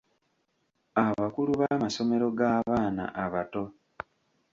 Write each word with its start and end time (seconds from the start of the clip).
Abakulu 1.05 1.51
b’amasomero 1.59 2.27
g’abaana 2.37 3.03
abato. 3.23 3.63